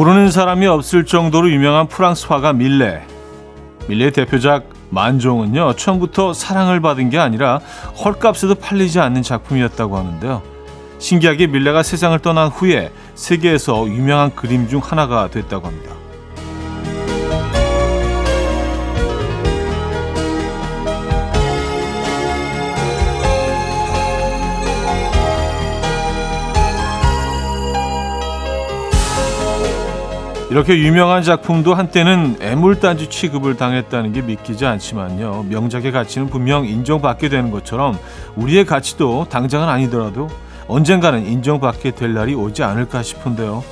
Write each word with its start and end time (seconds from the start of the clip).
모르는 0.00 0.30
사람이 0.30 0.66
없을 0.66 1.04
정도로 1.04 1.50
유명한 1.50 1.86
프랑스 1.86 2.26
화가 2.26 2.54
밀레. 2.54 3.02
밀레의 3.86 4.12
대표작 4.12 4.70
만종은요, 4.88 5.74
처음부터 5.76 6.32
사랑을 6.32 6.80
받은 6.80 7.10
게 7.10 7.18
아니라 7.18 7.60
헐값에도 8.02 8.54
팔리지 8.54 8.98
않는 8.98 9.20
작품이었다고 9.20 9.98
하는데요. 9.98 10.40
신기하게 10.98 11.48
밀레가 11.48 11.82
세상을 11.82 12.18
떠난 12.20 12.48
후에 12.48 12.90
세계에서 13.14 13.88
유명한 13.88 14.34
그림 14.34 14.68
중 14.68 14.80
하나가 14.82 15.28
됐다고 15.28 15.66
합니다. 15.66 15.99
이렇게 30.50 30.76
유명한 30.76 31.22
작품도 31.22 31.74
한때는 31.74 32.38
애물단지 32.40 33.08
취급을 33.08 33.56
당했다는 33.56 34.12
게 34.12 34.20
믿기지 34.20 34.66
않지만요. 34.66 35.44
명작의 35.48 35.92
가치는 35.92 36.26
분명 36.26 36.66
인정받게 36.66 37.28
되는 37.28 37.52
것처럼 37.52 37.96
우리의 38.34 38.66
가치도 38.66 39.26
당장은 39.30 39.68
아니더라도 39.68 40.28
언젠가는 40.66 41.24
인정받게 41.24 41.92
될 41.92 42.14
날이 42.14 42.34
오지 42.34 42.64
않을까 42.64 43.04
싶은데요. 43.04 43.62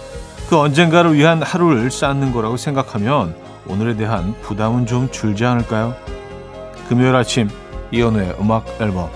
그 0.48 0.56
언젠가를 0.56 1.14
위한 1.14 1.42
하루를 1.42 1.91
쌓는 1.91 2.33
거라고 2.33 2.56
생각하면 2.56 3.34
오늘에 3.66 3.97
대한 3.97 4.36
부담은 4.42 4.86
좀 4.86 5.10
줄지 5.10 5.44
않을까요? 5.44 5.97
금요일 6.88 7.16
아침 7.16 7.48
이연우의 7.91 8.36
음악 8.41 8.64
앨범 8.81 9.10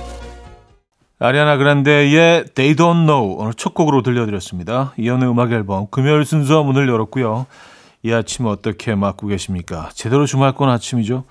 아리아나 1.22 1.56
그란데의 1.56 2.46
They 2.54 2.74
Don't 2.74 3.06
Know 3.06 3.36
오늘 3.38 3.54
첫 3.54 3.74
곡으로 3.74 4.02
들려드렸습니다. 4.02 4.92
이연의 4.96 5.30
음악 5.30 5.52
앨범 5.52 5.86
금요일 5.88 6.24
순서 6.24 6.64
문을 6.64 6.88
열었고요. 6.88 7.46
이 8.02 8.12
아침 8.12 8.46
어떻게 8.46 8.96
맞고 8.96 9.28
계십니까? 9.28 9.90
제대로 9.94 10.26
주말권 10.26 10.68
아침이죠. 10.68 11.22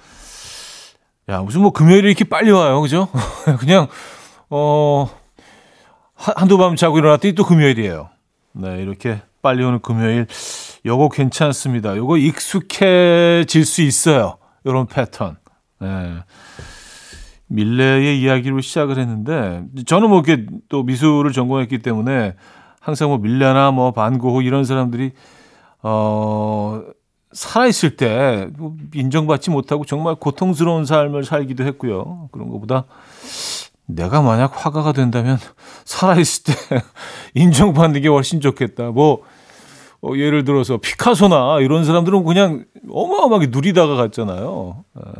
야 1.28 1.42
무슨 1.42 1.60
뭐 1.60 1.72
금요일이 1.72 2.08
이렇게 2.08 2.24
빨리 2.24 2.52
와요, 2.52 2.80
그죠? 2.80 3.10
그냥 3.60 3.88
어 4.50 5.10
한두 6.16 6.58
밤 6.58 6.78
자고 6.78 6.98
일어났더니 6.98 7.36
또 7.36 7.44
금요일이에요. 7.44 8.10
네 8.54 8.82
이렇게 8.82 9.22
빨리 9.42 9.62
오는 9.62 9.82
금요일 9.82 10.26
요거 10.86 11.10
괜찮습니다. 11.10 11.98
요거 11.98 12.16
익숙해질 12.16 13.66
수 13.66 13.82
있어요. 13.82 14.38
요런 14.66 14.86
패턴. 14.88 15.36
네. 15.80 16.24
밀레의 17.52 18.22
이야기로 18.22 18.62
시작을 18.62 18.98
했는데 18.98 19.64
저는 19.86 20.10
뭐 20.10 20.24
이렇게 20.26 20.46
또 20.70 20.84
미술을 20.84 21.34
전공했기 21.34 21.80
때문에 21.80 22.36
항상 22.80 23.10
뭐 23.10 23.18
밀레나 23.18 23.72
뭐 23.72 23.92
반고흐 23.92 24.42
이런 24.42 24.64
사람들이 24.64 25.12
어 25.84 26.82
살아 27.34 27.68
있을 27.68 27.98
때뭐 27.98 28.76
인정받지 28.94 29.50
못하고 29.50 29.86
정말 29.86 30.16
고통스러운 30.16 30.86
삶을 30.86 31.26
살기도 31.26 31.66
했고요. 31.66 32.30
그런 32.32 32.50
것보다 32.50 32.86
내가 33.86 34.22
만약 34.22 34.66
화가가 34.66 34.94
된다면 34.94 35.38
살아 35.84 36.16
있을 36.16 36.44
때 36.46 36.54
인정받는 37.36 38.02
게 38.02 38.08
훨씬 38.08 38.40
좋겠다. 38.40 38.92
뭐 38.92 39.24
어, 40.02 40.14
예를 40.16 40.46
들어서 40.46 40.78
피카소나 40.78 41.60
이런 41.60 41.84
사람들은 41.84 42.24
그냥 42.24 42.66
어마어마하게 42.90 43.48
누리다가 43.48 43.96
갔잖아요. 43.96 44.86
어. 44.94 45.12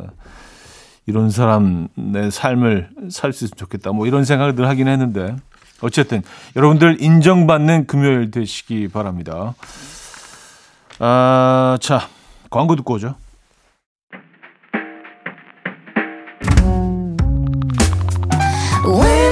이런 1.06 1.30
사람의 1.30 2.30
삶을 2.30 2.90
살 3.10 3.32
수 3.32 3.44
있으면 3.44 3.56
좋겠다. 3.56 3.92
뭐 3.92 4.06
이런 4.06 4.24
생각을 4.24 4.54
늘 4.54 4.68
하긴 4.68 4.88
했는데 4.88 5.34
어쨌든 5.80 6.22
여러분들 6.54 7.02
인정받는 7.02 7.86
금요일 7.86 8.30
되시기 8.30 8.88
바랍니다. 8.88 9.54
아, 10.98 11.78
자 11.80 12.08
광고 12.50 12.76
듣고 12.76 12.94
오죠. 12.94 13.14
음악 18.84 19.22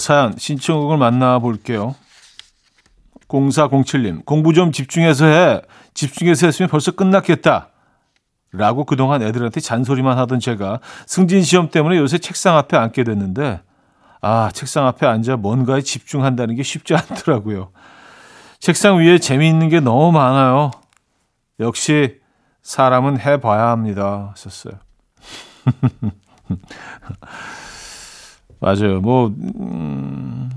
사연 0.00 0.34
신청곡을 0.36 0.96
만나볼게요. 0.96 1.94
0407님 3.28 4.24
공부 4.24 4.52
좀 4.52 4.72
집중해서 4.72 5.26
해. 5.26 5.62
집중해서 5.94 6.46
했으면 6.46 6.68
벌써 6.68 6.90
끝났겠다. 6.90 7.68
라고 8.52 8.84
그동안 8.84 9.22
애들한테 9.22 9.60
잔소리만 9.60 10.18
하던 10.18 10.40
제가 10.40 10.80
승진 11.06 11.42
시험 11.42 11.70
때문에 11.70 11.96
요새 11.96 12.18
책상 12.18 12.56
앞에 12.56 12.76
앉게 12.76 13.04
됐는데 13.04 13.60
아 14.20 14.50
책상 14.52 14.86
앞에 14.88 15.06
앉아 15.06 15.36
뭔가에 15.36 15.82
집중한다는 15.82 16.56
게 16.56 16.64
쉽지 16.64 16.94
않더라고요. 16.94 17.70
책상 18.58 18.98
위에 18.98 19.18
재미있는 19.18 19.68
게 19.68 19.78
너무 19.78 20.10
많아요. 20.10 20.72
역시 21.60 22.18
사람은 22.62 23.20
해봐야 23.20 23.68
합니다. 23.68 24.34
썼어요. 24.36 24.74
맞아요. 28.60 29.00
뭐, 29.00 29.28
음, 29.28 30.50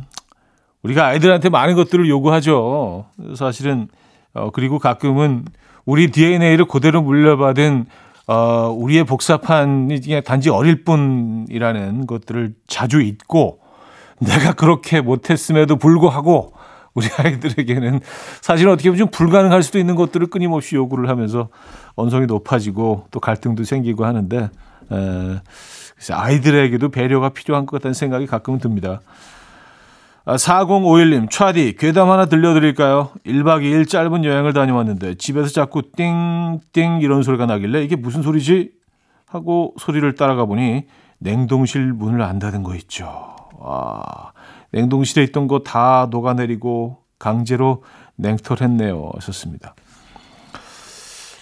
우리가 0.84 1.08
아이들한테 1.08 1.50
많은 1.50 1.76
것들을 1.76 2.08
요구하죠. 2.10 3.06
사실은, 3.36 3.88
어, 4.34 4.50
그리고 4.52 4.78
가끔은 4.80 5.46
우리 5.86 6.12
DNA를 6.12 6.66
그대로 6.66 7.02
물려받은, 7.02 7.86
어, 8.28 8.70
우리의 8.78 9.06
복사판이 9.06 10.02
그냥 10.02 10.22
단지 10.24 10.50
어릴 10.50 10.84
뿐이라는 10.84 12.06
것들을 12.06 12.54
자주 12.68 13.02
잊고, 13.02 13.60
내가 14.20 14.54
그렇게 14.54 15.02
못했음에도 15.02 15.78
불구하고, 15.78 16.54
우리 16.94 17.08
아이들에게는 17.18 18.02
사실 18.42 18.68
어떻게 18.68 18.90
보면 18.90 19.00
좀 19.00 19.08
불가능할 19.10 19.64
수도 19.64 19.80
있는 19.80 19.96
것들을 19.96 20.28
끊임없이 20.28 20.76
요구를 20.76 21.10
하면서 21.10 21.50
언성이 21.96 22.28
높아지고 22.28 23.08
또 23.10 23.20
갈등도 23.20 23.64
생기고 23.64 24.06
하는데 24.06 24.50
에, 24.92 25.42
아이들에게도 26.12 26.90
배려가 26.90 27.30
필요한 27.30 27.66
것 27.66 27.78
같다는 27.78 27.94
생각이 27.94 28.26
가끔은 28.26 28.60
듭니다. 28.60 29.02
아, 30.26 30.36
4051님, 30.36 31.30
차디, 31.30 31.76
괴담 31.78 32.10
하나 32.10 32.26
들려드릴까요? 32.26 33.12
1박 33.26 33.62
2일 33.62 33.88
짧은 33.88 34.24
여행을 34.26 34.54
다녀왔는데 34.54 35.16
집에서 35.16 35.50
자꾸 35.50 35.84
띵띵 35.96 37.02
이런 37.02 37.24
소리가 37.24 37.46
나길래 37.46 37.84
이게 37.84 37.96
무슨 37.96 38.22
소리지? 38.24 38.72
하고 39.28 39.74
소리를 39.80 40.14
따라가 40.16 40.46
보니 40.46 40.86
냉동실 41.20 41.94
문을 41.94 42.22
안 42.22 42.40
닫은 42.40 42.64
거 42.64 42.76
있죠. 42.76 43.36
와, 43.60 44.32
냉동실에 44.72 45.24
있던 45.26 45.48
거 45.48 45.60
다 45.64 46.08
녹아내리고 46.10 46.98
강제로 47.20 47.84
냉털했네요. 48.16 49.12
하셨습니다. 49.16 49.76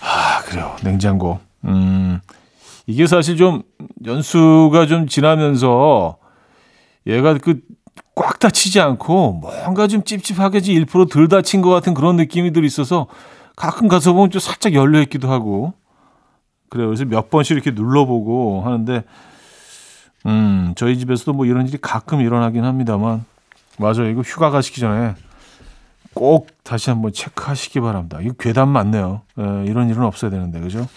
아, 0.01 0.41
그래요. 0.45 0.75
냉장고. 0.83 1.39
음, 1.65 2.19
이게 2.87 3.07
사실 3.07 3.37
좀 3.37 3.63
연수가 4.05 4.87
좀 4.87 5.07
지나면서 5.07 6.17
얘가 7.07 7.37
그꽉 7.37 8.39
닫히지 8.39 8.79
않고 8.79 9.33
뭔가 9.33 9.87
좀 9.87 10.03
찝찝하게 10.03 10.59
1%덜 10.59 11.27
닫힌 11.27 11.61
것 11.61 11.69
같은 11.69 11.93
그런 11.93 12.15
느낌이 12.15 12.51
들 12.51 12.65
있어서 12.65 13.07
가끔 13.55 13.87
가서 13.87 14.13
보면 14.13 14.31
좀 14.31 14.39
살짝 14.39 14.73
열려 14.73 15.01
있기도 15.01 15.29
하고 15.31 15.73
그래요. 16.69 16.87
그래서 16.87 17.05
몇 17.05 17.29
번씩 17.29 17.55
이렇게 17.55 17.71
눌러보고 17.71 18.61
하는데 18.61 19.03
음 20.25 20.73
저희 20.75 20.97
집에서도 20.97 21.33
뭐 21.33 21.45
이런 21.45 21.67
일이 21.67 21.77
가끔 21.79 22.21
일어나긴 22.21 22.63
합니다만 22.63 23.25
맞아요. 23.77 24.09
이거 24.09 24.21
휴가 24.21 24.49
가시기 24.49 24.79
전에 24.79 25.15
꼭 26.13 26.47
다시 26.63 26.89
한번 26.89 27.13
체크하시기 27.13 27.79
바랍니다. 27.79 28.19
이거 28.21 28.33
괴담 28.39 28.69
맞네요. 28.69 29.21
에, 29.39 29.65
이런 29.65 29.89
일은 29.89 30.03
없어야 30.03 30.29
되는데 30.31 30.59
그죠? 30.59 30.87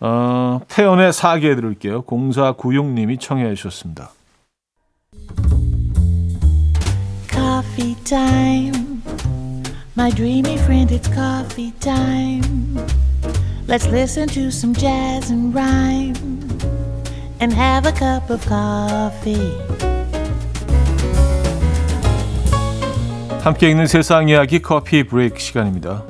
어, 0.00 0.60
태연의 0.68 1.12
사계 1.12 1.54
들을게요. 1.54 2.02
0496님이 2.02 3.20
청해 3.20 3.54
주셨습니다. 3.54 4.10
Coffee 7.30 7.94
time. 8.04 9.02
My 9.96 10.10
dreamy 10.10 10.54
friend, 10.54 10.94
it's 10.94 11.08
coffee 11.12 11.72
time. 11.80 12.76
Let's 13.66 13.86
listen 13.88 14.28
to 14.28 14.48
some 14.48 14.72
jazz 14.74 15.30
and 15.30 15.52
rhyme 15.52 16.14
and 17.40 17.52
have 17.52 17.86
a 17.86 17.92
cup 17.92 18.30
of 18.30 18.46
coffee. 18.46 19.52
함께 23.42 23.70
읽는 23.70 23.86
세상 23.86 24.28
이야기 24.28 24.60
커피 24.60 25.02
브레이크 25.02 25.38
시간입니다. 25.38 26.02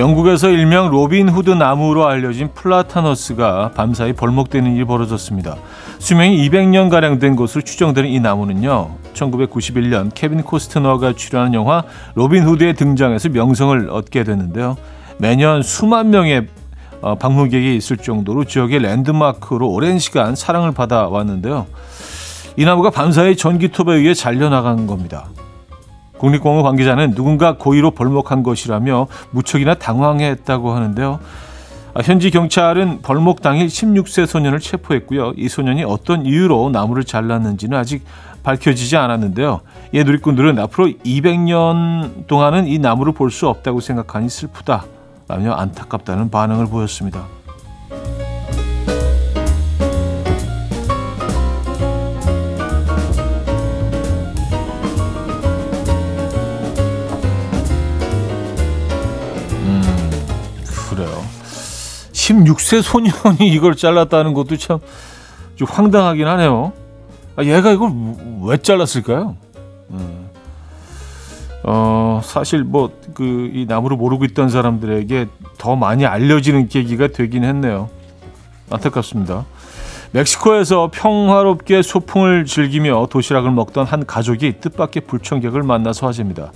영국에서 0.00 0.48
일명 0.48 0.88
로빈 0.88 1.28
후드 1.28 1.50
나무로 1.50 2.06
알려진 2.06 2.48
플라타너스가 2.54 3.72
밤사이 3.74 4.14
벌목되는 4.14 4.74
일이 4.74 4.86
벌어졌습니다. 4.86 5.56
수명이 5.98 6.48
200년 6.48 6.88
가량 6.88 7.18
된 7.18 7.36
것으로 7.36 7.60
추정되는 7.60 8.08
이 8.08 8.18
나무는요. 8.18 8.96
1991년 9.12 10.10
케빈 10.14 10.42
코스트너가 10.42 11.12
출연한 11.12 11.52
영화 11.52 11.84
로빈 12.14 12.44
후드에 12.44 12.72
등장해서 12.72 13.28
명성을 13.28 13.90
얻게 13.90 14.24
됐는데요. 14.24 14.78
매년 15.18 15.62
수만 15.62 16.08
명의 16.08 16.46
어, 17.02 17.16
방문객이 17.16 17.76
있을 17.76 17.98
정도로 17.98 18.44
지역의 18.44 18.80
랜드마크로 18.80 19.68
오랜 19.68 19.98
시간 19.98 20.34
사랑을 20.34 20.72
받아왔는데요. 20.72 21.66
이 22.56 22.64
나무가 22.64 22.88
밤사이 22.88 23.36
전기톱에 23.36 23.96
의해 23.96 24.14
잘려나간 24.14 24.86
겁니다. 24.86 25.26
국립공원 26.20 26.62
관계자는 26.62 27.14
누군가 27.14 27.56
고의로 27.56 27.92
벌목한 27.92 28.42
것이라며 28.42 29.06
무척이나 29.30 29.74
당황했다고 29.74 30.70
하는데요. 30.70 31.18
아, 31.94 32.00
현지 32.04 32.30
경찰은 32.30 33.00
벌목 33.00 33.40
당일 33.40 33.66
16세 33.66 34.26
소년을 34.26 34.60
체포했고요. 34.60 35.32
이 35.36 35.48
소년이 35.48 35.82
어떤 35.84 36.26
이유로 36.26 36.68
나무를 36.70 37.04
잘랐는지는 37.04 37.76
아직 37.76 38.04
밝혀지지 38.42 38.96
않았는데요. 38.96 39.60
예 39.94 40.04
누리꾼들은 40.04 40.58
앞으로 40.58 40.88
200년 40.88 42.26
동안은 42.26 42.66
이 42.68 42.78
나무를 42.78 43.12
볼 43.14 43.30
수 43.30 43.48
없다고 43.48 43.80
생각하니 43.80 44.28
슬프다 44.28 44.84
라며 45.26 45.52
안타깝다는 45.54 46.30
반응을 46.30 46.66
보였습니다. 46.66 47.24
16세 62.24 62.82
소년이 62.82 63.48
이걸 63.52 63.74
잘랐다는 63.76 64.34
것도 64.34 64.56
참 64.56 64.80
좀 65.56 65.68
황당하긴 65.70 66.26
하네요. 66.26 66.72
아, 67.36 67.44
얘가 67.44 67.70
이걸 67.70 67.92
왜 68.44 68.56
잘랐을까요? 68.56 69.36
음. 69.90 70.30
어, 71.64 72.22
사실 72.24 72.64
뭐 72.64 72.90
그 73.12 73.50
이 73.54 73.66
나무를 73.68 73.98
모르고 73.98 74.24
있던 74.24 74.48
사람들에게 74.48 75.26
더 75.58 75.76
많이 75.76 76.06
알려지는 76.06 76.68
계기가 76.68 77.08
되긴 77.08 77.44
했네요. 77.44 77.90
안타깝습니다. 78.70 79.44
멕시코에서 80.12 80.88
평화롭게 80.90 81.82
소풍을 81.82 82.46
즐기며 82.46 83.08
도시락을 83.10 83.50
먹던 83.50 83.84
한 83.84 84.06
가족이 84.06 84.60
뜻밖의 84.62 85.02
불청객을 85.06 85.62
만나서 85.62 86.06
화제입니다. 86.06 86.52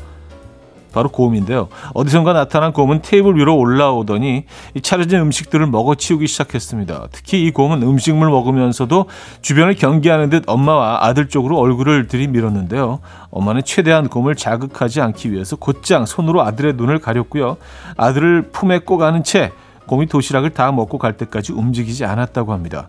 바로 0.95 1.09
곰인데요. 1.09 1.69
어디선가 1.93 2.33
나타난 2.33 2.73
곰은 2.73 3.03
테이블 3.03 3.37
위로 3.37 3.57
올라오더니 3.57 4.45
차려진 4.81 5.19
음식들을 5.19 5.67
먹어치우기 5.67 6.29
시작했습니다. 6.29 7.09
특히 7.11 7.45
이 7.45 7.51
곰은 7.51 7.83
음식물 7.83 8.31
먹으면서도 8.31 9.07
주변을 9.43 9.75
경계하는 9.75 10.31
듯 10.31 10.45
엄마와 10.47 11.05
아들 11.05 11.29
쪽으로 11.29 11.59
얼굴을 11.59 12.07
들이밀었는데요. 12.07 13.01
엄마는 13.31 13.63
최대한 13.65 14.09
곰을 14.09 14.37
자극하지 14.37 15.01
않기 15.01 15.33
위해서 15.33 15.57
곧장 15.57 16.07
손으로 16.07 16.43
아들의 16.43 16.75
눈을 16.75 17.01
가렸고요. 17.01 17.57
아들을 17.97 18.51
품에 18.53 18.79
꼭 18.79 19.03
안은 19.03 19.25
채 19.25 19.51
곰이 19.87 20.07
도시락을 20.07 20.51
다 20.51 20.71
먹고 20.71 20.99
갈 20.99 21.17
때까지 21.17 21.53
움직이지 21.53 22.05
않았다고 22.05 22.53
합니다. 22.53 22.89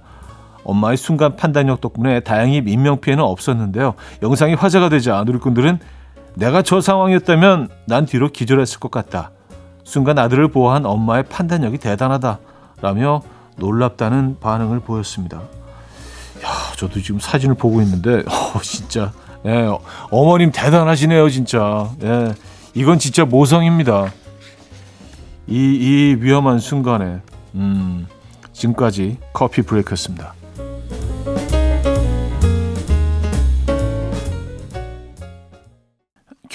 엄마의 0.64 0.98
순간 0.98 1.36
판단력 1.36 1.82
덕분에 1.82 2.20
다행히 2.22 2.58
인명피해는 2.66 3.24
없었는데요. 3.24 3.96
영상이 4.22 4.54
화제가 4.54 4.90
되자 4.90 5.24
누리꾼들은 5.24 5.80
내가 6.36 6.62
저 6.62 6.82
상황이었다면 6.82 7.70
난 7.86 8.06
뒤로 8.06 8.30
기절했을 8.32 8.80
것 8.80 8.92
같다. 8.92 9.32
순간 9.84 10.18
아들을 10.20 10.50
보호한 10.50 10.86
엄마의 10.86 11.24
판단력이 11.24 11.78
대단하다. 11.78 12.40
라며 12.82 13.22
놀랍다는 13.58 14.38
반응을 14.40 14.82
보였습니다. 14.82 15.38
야, 15.38 16.50
저도 16.76 17.02
지금 17.02 17.20
사진을 17.20 17.56
보고 17.56 17.82
있는데, 17.82 18.20
어, 18.28 18.60
진짜, 18.62 19.14
예, 19.46 19.70
어머님 20.12 20.52
대단하시네요, 20.52 21.30
진짜. 21.30 21.90
예, 22.04 22.34
이건 22.74 23.00
진짜 23.00 23.24
모성입니다. 23.24 24.12
이, 25.48 25.56
이 25.56 26.18
위험한 26.20 26.60
순간에, 26.60 27.20
음, 27.54 28.08
지금까지 28.52 29.18
커피 29.32 29.62
브레이크였습니다. 29.62 30.34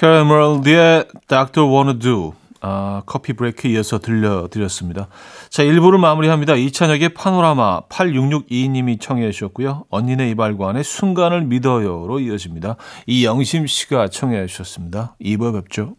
캐러멜드의 0.01 1.05
Dr. 1.29 1.67
Wanna 1.67 1.99
Do 1.99 2.33
아, 2.63 3.03
커피 3.05 3.35
브레이크 3.35 3.69
이어서 3.69 3.99
들려드렸습니다. 3.99 5.09
자, 5.51 5.63
1부를 5.63 5.99
마무리합니다. 5.99 6.55
이찬혁의 6.55 7.11
파노라마 7.11 7.83
8662님이 7.89 8.99
청해 8.99 9.31
주셨고요. 9.31 9.85
언니네 9.91 10.31
이발관의 10.31 10.85
순간을 10.85 11.43
믿어요로 11.43 12.21
이어집니다. 12.21 12.77
이영심 13.07 13.67
씨가 13.67 14.09
청해 14.09 14.47
주셨습니다. 14.47 15.17
2부에 15.23 15.53
뵙죠. 15.53 15.97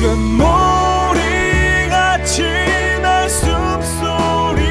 금모리같이 0.00 2.42
날 3.00 3.30
숨소리 3.30 4.64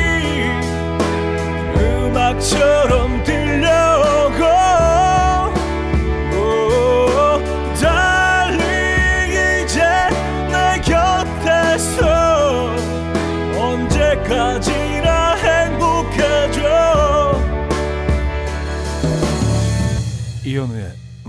음악처럼 1.78 3.19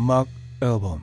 음악 0.00 0.28
앨범 0.62 1.02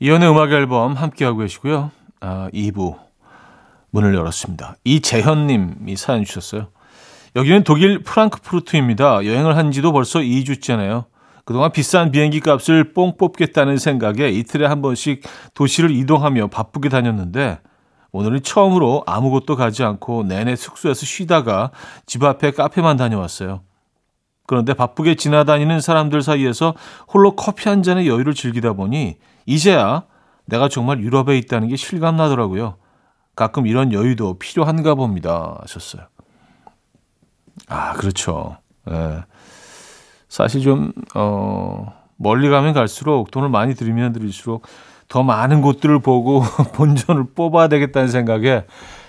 이현우의 0.00 0.30
음악 0.30 0.52
앨범 0.52 0.92
함께하고 0.92 1.38
계시고요. 1.38 1.90
아, 2.20 2.50
2부 2.52 2.98
문을 3.90 4.14
열었습니다. 4.14 4.76
이재현님이 4.84 5.96
사연 5.96 6.24
주셨어요. 6.24 6.68
여기는 7.36 7.64
독일 7.64 8.02
프랑크푸르트입니다. 8.02 9.24
여행을 9.24 9.56
한 9.56 9.72
지도 9.72 9.92
벌써 9.92 10.18
2주째네요. 10.18 11.06
그동안 11.46 11.72
비싼 11.72 12.10
비행기 12.10 12.40
값을 12.40 12.92
뽕 12.92 13.16
뽑겠다는 13.16 13.78
생각에 13.78 14.28
이틀에 14.28 14.66
한 14.66 14.82
번씩 14.82 15.22
도시를 15.54 15.90
이동하며 15.90 16.48
바쁘게 16.48 16.90
다녔는데 16.90 17.60
오늘은 18.12 18.42
처음으로 18.42 19.04
아무것도 19.06 19.56
가지 19.56 19.84
않고 19.84 20.24
내내 20.24 20.54
숙소에서 20.54 21.06
쉬다가 21.06 21.70
집 22.04 22.24
앞에 22.24 22.50
카페만 22.50 22.98
다녀왔어요. 22.98 23.62
그런데 24.48 24.72
바쁘게 24.72 25.14
지나다니는 25.14 25.82
사람들 25.82 26.22
사이에서 26.22 26.74
홀로 27.12 27.36
커피 27.36 27.68
한 27.68 27.82
잔의 27.82 28.08
여유를 28.08 28.32
즐기다 28.32 28.72
보니 28.72 29.18
이제야 29.44 30.04
내가 30.46 30.70
정말 30.70 31.00
유럽에 31.00 31.36
있다는 31.36 31.68
게 31.68 31.76
실감나더라고요. 31.76 32.76
가끔 33.36 33.66
이런 33.66 33.92
여유도 33.92 34.38
필요한가 34.38 34.94
봅니다. 34.94 35.58
하셨어요. 35.60 36.06
아, 37.68 37.92
그렇죠. 37.92 38.56
예. 38.90 39.22
사실 40.30 40.62
좀, 40.62 40.92
어, 41.14 41.92
멀리 42.16 42.48
가면 42.48 42.72
갈수록 42.72 43.30
돈을 43.30 43.50
많이 43.50 43.74
들이면 43.74 44.14
들일수록 44.14 44.66
더 45.08 45.22
많은 45.22 45.60
곳들을 45.60 45.98
보고 45.98 46.42
본전을 46.72 47.34
뽑아야 47.34 47.68
되겠다는 47.68 48.08
생각에 48.08 48.64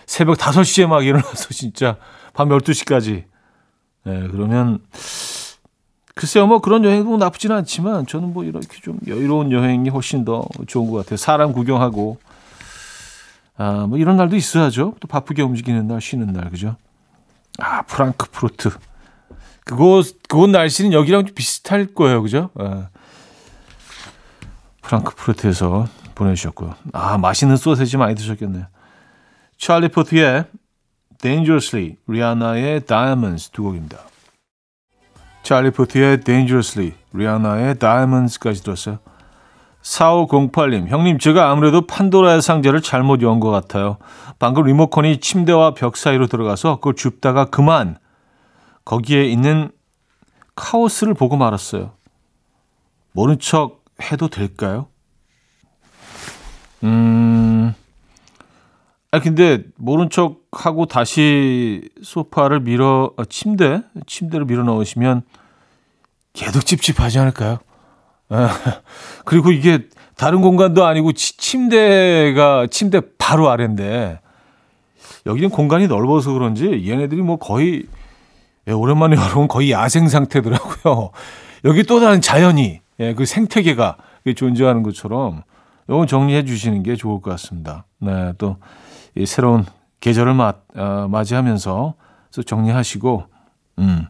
새벽 0.06 0.38
5시에 0.38 0.86
막 0.86 1.06
일어나서 1.06 1.54
진짜 1.54 1.96
밤 2.34 2.50
12시까지. 2.50 3.24
예, 4.10 4.28
그러면 4.30 4.80
글쎄요, 6.16 6.48
뭐 6.48 6.60
그런 6.60 6.84
여행도 6.84 7.18
나쁘지는 7.18 7.56
않지만 7.58 8.06
저는 8.08 8.34
뭐 8.34 8.44
이렇게 8.44 8.82
좀 8.82 9.00
여유로운 9.08 9.52
여행이 9.52 9.90
훨씬 9.90 10.26
더 10.26 10.46
좋은 10.68 10.90
것 10.92 10.98
같아요. 10.98 11.18
사람 11.18 11.54
구경하고 11.54 12.18
아, 13.58 13.86
뭐 13.88 13.98
이런 13.98 14.18
날도 14.18 14.36
있어야죠. 14.36 14.96
또 15.00 15.08
바쁘게 15.08 15.42
움직이는 15.42 15.86
날, 15.88 16.00
쉬는 16.00 16.32
날, 16.32 16.50
그죠? 16.50 16.78
아, 17.60 17.82
프랑크푸르트. 17.82 18.70
그곳, 19.66 20.18
그곳 20.30 20.50
날씨는 20.50 20.94
여기랑 20.94 21.26
좀 21.26 21.36
비슷할 21.36 21.88
거예요, 21.88 22.22
그죠? 22.22 22.50
아, 22.56 22.88
프랑크푸르트에서 24.82 25.88
보내주셨고요. 26.16 26.74
아, 26.94 27.18
맛있는 27.18 27.58
소세지 27.58 27.98
많이 27.98 28.16
드셨겠네요. 28.16 28.66
찰리 29.58 29.90
포트의 29.90 30.46
Dangerously, 31.22 31.98
리아나의 32.08 32.86
Diamonds 32.86 33.50
두 33.50 33.64
곡입니다. 33.64 33.98
찰리 35.44 35.72
포트의 35.72 36.22
Dangerously, 36.22 36.94
리아나의 37.14 37.78
Diamonds까지 37.80 38.64
들었어요. 38.64 39.00
4508님, 39.82 40.88
형님, 40.88 41.20
제가 41.20 41.50
아무래도 41.52 41.88
판도라의 41.88 42.42
상자를 42.42 42.82
잘못 42.82 43.22
연 43.22 43.40
것 43.40 43.50
같아요. 43.50 43.98
방금 44.38 44.64
리모컨이 44.64 45.20
침대와 45.20 45.74
벽 45.74 45.98
사이로 45.98 46.28
들어가서 46.28 46.76
그걸 46.76 46.96
줍다가 46.96 47.46
그만 47.46 47.98
거기에 48.86 49.24
있는 49.26 49.72
카오스를 50.56 51.14
보고 51.14 51.38
말았어요. 51.38 51.92
모른 53.14 53.40
척 53.40 53.84
해도 54.02 54.28
될까요? 54.28 54.88
음. 56.84 57.74
아 59.12 59.20
근데 59.20 59.64
모른 59.76 60.10
척 60.10 60.42
하고 60.52 60.86
다시 60.86 61.90
소파를 62.04 62.60
밀어 62.60 63.12
아, 63.18 63.24
침대 63.28 63.82
침대를 64.06 64.46
밀어 64.46 64.64
넣으시면 64.64 65.24
계속 66.34 66.66
찝찝하지 66.66 67.18
않을까요? 67.20 67.58
아, 68.30 68.50
그리고 69.26 69.52
이게 69.52 69.88
다른 70.16 70.42
공간도 70.42 70.86
아니고 70.86 71.14
치, 71.14 71.38
침대가 71.38 72.68
침대 72.70 73.02
바로 73.18 73.50
아래인데 73.50 74.20
여기는 75.26 75.50
공간이 75.50 75.88
넓어서 75.88 76.32
그런지 76.34 76.86
얘네들이 76.88 77.22
뭐 77.22 77.38
거의 77.38 77.88
예, 78.68 78.72
오랜만에 78.72 79.16
여러분 79.16 79.48
거의 79.48 79.72
야생 79.72 80.08
상태더라고요. 80.08 81.10
여기 81.66 81.84
또 81.84 82.00
다른 82.00 82.22
자연이 82.22 82.82
예, 83.00 83.14
그 83.16 83.26
생태계가 83.26 83.98
존재하는 84.36 84.84
것처럼 84.84 85.42
이건 85.88 86.06
정리해 86.06 86.46
주시는 86.46 86.84
게 86.84 86.96
좋을 86.96 87.22
것 87.22 87.32
같습니다. 87.32 87.86
네, 88.00 88.34
또 88.38 88.58
이 89.16 89.26
새로운 89.26 89.66
계절을 90.00 90.34
맞, 90.34 90.64
어, 90.76 91.08
맞이하면서 91.10 91.94
정리하시고, 92.46 93.26
음, 93.80 94.08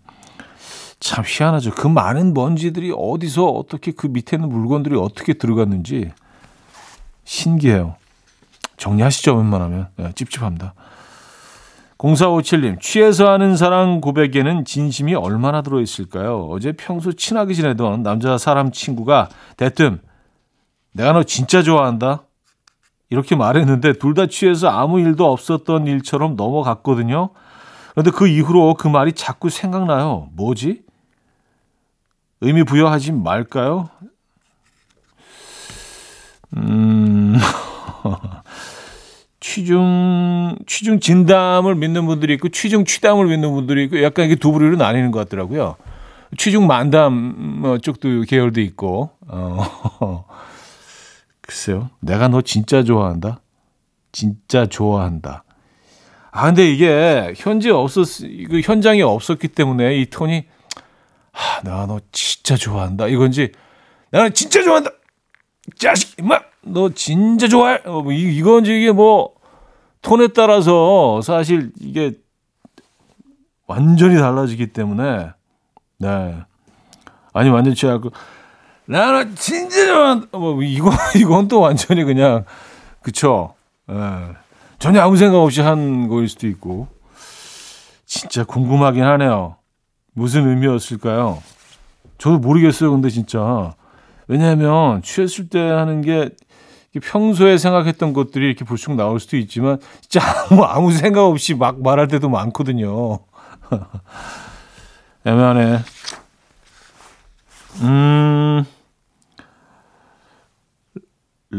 참 1.00 1.24
희한하죠. 1.26 1.72
그 1.72 1.88
많은 1.88 2.34
먼지들이 2.34 2.94
어디서 2.96 3.46
어떻게 3.46 3.92
그 3.92 4.08
밑에 4.08 4.38
있는 4.38 4.50
물건들이 4.50 4.98
어떻게 4.98 5.34
들어갔는지 5.34 6.12
신기해요. 7.24 7.96
정리하시죠, 8.78 9.36
웬만하면. 9.36 9.88
네, 9.96 10.12
찝찝합니다. 10.14 10.74
0457님, 11.98 12.80
취해서 12.80 13.30
하는 13.30 13.58
사랑 13.58 14.00
고백에는 14.00 14.64
진심이 14.64 15.16
얼마나 15.16 15.62
들어있을까요? 15.62 16.48
어제 16.50 16.72
평소 16.72 17.12
친하게 17.12 17.54
지내던 17.54 18.04
남자 18.04 18.38
사람 18.38 18.72
친구가 18.72 19.28
대뜸, 19.58 20.00
내가 20.94 21.12
너 21.12 21.24
진짜 21.24 21.62
좋아한다? 21.62 22.24
이렇게 23.10 23.36
말했는데 23.36 23.94
둘 23.94 24.14
다 24.14 24.28
취해서 24.28 24.70
아무 24.70 25.00
일도 25.00 25.32
없었던 25.32 25.88
일처럼 25.88 26.36
넘어갔거든요. 26.36 27.30
그런데 27.94 28.12
그 28.12 28.28
이후로 28.28 28.76
그 28.76 28.88
말이 28.88 29.14
자꾸 29.14 29.50
생각나요. 29.50 30.30
뭐지? 30.36 30.84
의미 32.42 32.64
부여하지 32.64 33.12
말까요? 33.14 33.90
음, 36.58 37.36
취중, 39.40 40.56
취중 40.68 41.00
진담을 41.00 41.76
믿는 41.76 42.06
분들이 42.06 42.34
있고, 42.36 42.50
취중 42.50 42.86
취담을 42.86 43.28
믿는 43.28 43.52
분들이 43.52 43.86
있고, 43.86 44.02
약간 44.04 44.26
이게 44.26 44.36
두 44.36 44.52
부류로 44.52 44.78
나뉘는 44.78 45.12
것 45.12 45.20
같더라고요. 45.20 45.76
취중 46.38 46.68
만담 46.68 47.60
뭐 47.62 47.78
쪽도 47.78 48.24
계열도 48.28 48.62
있고, 48.62 49.12
어, 49.28 49.66
글쎄요. 51.50 51.90
내가 52.00 52.28
너 52.28 52.44
진짜 52.44 52.84
좋아한다? 52.84 53.42
진짜 54.12 54.68
좋아한다. 54.68 55.44
아, 56.30 56.46
근데 56.46 56.70
이게 56.72 57.34
현재 57.36 57.72
없었, 57.72 58.22
이거 58.22 58.60
현장에 58.60 59.02
없었기 59.02 59.48
때문에 59.48 59.98
이 59.98 60.06
톤이, 60.12 60.46
아, 61.34 61.62
내가 61.64 61.88
너 61.88 62.00
진짜 62.12 62.56
좋아한다. 62.56 63.08
이건지, 63.08 63.52
내가 64.12 64.30
진짜 64.30 64.62
좋아한다. 64.62 64.92
자식, 65.76 66.20
임마, 66.20 66.40
너 66.66 66.90
진짜 66.90 67.48
좋아해. 67.48 67.80
어, 67.86 68.04
뭐, 68.04 68.12
이, 68.14 68.38
이건지 68.38 68.78
이게 68.80 68.92
뭐, 68.92 69.34
톤에 70.04 70.28
따라서 70.28 71.20
사실 71.24 71.72
이게 71.80 72.14
완전히 73.66 74.20
달라지기 74.20 74.68
때문에, 74.68 75.32
네. 75.98 76.44
아니, 77.34 77.50
완전 77.50 77.74
취하고, 77.74 78.12
나는 78.90 79.36
좋아한다. 79.36 80.38
뭐, 80.38 80.64
이거, 80.64 80.90
이건 81.16 81.48
또 81.48 81.60
완전히 81.60 82.04
그냥, 82.04 82.44
그쵸. 83.04 83.54
예. 83.90 83.96
전혀 84.80 85.02
아무 85.02 85.16
생각 85.16 85.38
없이 85.40 85.62
한 85.62 86.08
거일 86.08 86.28
수도 86.28 86.48
있고. 86.48 86.88
진짜 88.06 88.44
궁금하긴 88.44 89.04
하네요. 89.04 89.58
무슨 90.14 90.50
의미였을까요? 90.50 91.42
저도 92.18 92.40
모르겠어요, 92.40 92.90
근데 92.92 93.10
진짜. 93.10 93.76
왜냐하면 94.28 95.04
취했을 95.04 95.50
때 95.50 95.60
하는 95.60 96.02
게 96.02 96.32
평소에 97.00 97.60
생각했던 97.60 98.14
것들이 98.14 98.48
이렇게 98.48 98.66
불쑥 98.66 98.96
나올 98.96 99.20
수도 99.20 99.38
있지만 99.38 99.80
진짜 100.02 100.26
아무, 100.50 100.64
아무 100.66 100.92
생각 100.92 101.26
없이 101.26 101.54
막 101.54 101.84
말할 101.84 102.08
때도 102.08 102.28
많거든요. 102.30 103.20
애매하네. 105.26 105.80
음, 107.82 108.29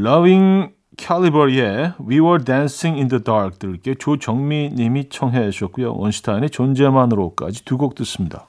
Loving 0.01 0.73
Caliber의 0.97 1.93
We 2.01 2.21
Were 2.21 2.43
Dancing 2.43 2.97
in 2.99 3.09
the 3.09 3.23
Dark 3.23 3.59
들을게요. 3.59 3.97
조정미 3.97 4.71
님이 4.75 5.11
청해 5.11 5.51
주셨고요. 5.51 5.93
원슈타인의 5.95 6.49
존재만으로까지 6.49 7.67
두 7.67 7.77
곡 7.77 7.95
듣습니다. 7.97 8.47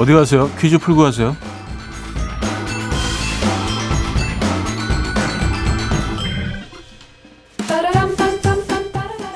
어디 0.00 0.12
가세요? 0.12 0.50
퀴즈 0.58 0.78
풀고 0.78 1.02
가세요. 1.02 1.36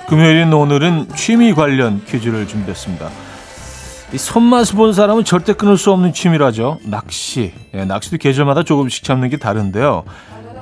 금요일인 0.08 0.52
오늘은 0.52 1.08
취미 1.16 1.52
관련 1.52 2.04
퀴즈를 2.04 2.46
준비했습니다. 2.46 3.08
이 4.12 4.18
손맛을 4.18 4.76
본 4.76 4.92
사람은 4.92 5.24
절대 5.24 5.52
끊을 5.52 5.76
수 5.76 5.90
없는 5.90 6.12
취미라죠. 6.12 6.78
낚시. 6.84 7.52
예, 7.74 7.84
낚시도 7.84 8.18
계절마다 8.18 8.62
조금씩 8.62 9.02
잡는 9.02 9.30
게 9.30 9.36
다른데요. 9.36 10.04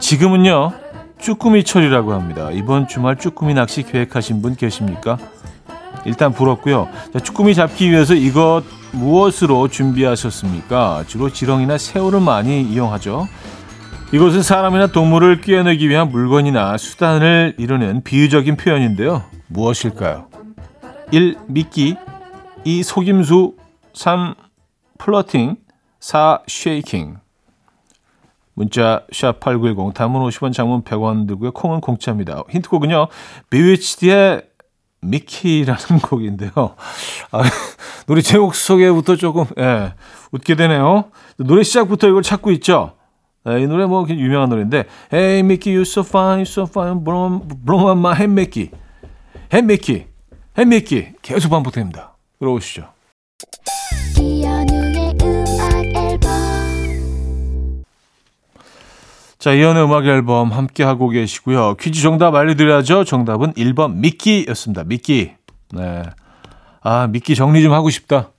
지금은요, 0.01 0.73
쭈꾸미철이라고 1.21 2.15
합니다. 2.15 2.49
이번 2.53 2.89
주말 2.89 3.17
쭈꾸미 3.19 3.53
낚시 3.53 3.83
계획하신 3.83 4.41
분 4.41 4.57
계십니까? 4.57 5.19
일단 6.07 6.33
부럽고요. 6.33 6.89
자, 7.13 7.21
쭈꾸미 7.21 7.55
잡기 7.55 7.91
위해서 7.91 8.15
이것 8.15 8.63
무엇으로 8.93 9.69
준비하셨습니까? 9.69 11.05
주로 11.07 11.31
지렁이나 11.31 11.77
새우를 11.77 12.21
많이 12.21 12.63
이용하죠. 12.63 13.29
이것은 14.13 14.43
사람이나 14.43 14.87
동물을 14.87 15.41
꾀어내기 15.43 15.89
위한 15.89 16.11
물건이나 16.11 16.79
수단을 16.79 17.55
이르는 17.59 18.05
비유적인 18.05 18.57
표현인데요. 18.57 19.34
무엇일까요? 19.55 20.27
1. 21.13 21.37
미끼 21.47 21.97
2. 22.65 22.83
속임수 22.83 23.55
3. 23.95 24.35
flirting 24.99 25.57
4. 26.01 26.41
shaking 26.49 27.17
문자 28.55 29.05
샵8910 29.13 29.95
단문 29.95 30.23
50원 30.29 30.53
장문 30.53 30.83
100원 30.83 31.27
들고요. 31.27 31.53
콩은 31.53 31.81
공짜입니다. 31.81 32.43
힌트곡은요. 32.51 33.09
BHD의 33.51 34.43
미키라는 35.03 36.01
곡인데요. 36.03 36.51
아, 37.31 37.43
노래 38.07 38.23
제목 38.23 38.55
소개부터 38.55 39.17
조금 39.17 39.45
예, 39.59 39.95
웃게 40.33 40.57
되네요. 40.57 41.05
노래 41.37 41.63
시작부터 41.63 42.09
이걸 42.09 42.23
찾고 42.23 42.51
있죠. 42.53 42.95
네, 43.45 43.63
이 43.63 43.67
노래 43.67 43.85
뭐 43.87 44.07
유명한 44.09 44.49
노래인데 44.49 44.85
Hey 45.13 45.41
Mickey, 45.41 45.77
you 45.77 45.83
so 45.83 46.01
fine, 46.01 46.39
you 46.39 46.43
so 46.43 46.63
fine, 46.63 47.05
blow, 47.05 47.41
blow 47.41 47.93
my 47.93 48.15
head, 48.15 48.31
Mickey. 48.33 48.71
Hey 49.53 49.63
Mickey. 50.59 51.15
계속 51.23 51.51
반복됩니다. 51.51 52.17
들어오시죠. 52.39 52.89
자, 59.39 59.53
이연의 59.53 59.85
음악 59.85 60.07
앨범 60.07 60.53
함께 60.53 60.83
하고 60.85 61.11
계시고요. 61.11 61.75
퀴즈 61.75 62.01
정답 62.01 62.35
알려드려야죠. 62.35 63.05
정답은 63.05 63.53
1번 63.53 63.97
미끼였습니다. 63.97 64.85
미끼. 64.85 65.33
네. 65.73 66.03
아, 66.81 67.07
미끼 67.09 67.35
정리 67.35 67.63
좀 67.63 67.73
하고 67.73 67.91
싶다. 67.91 68.31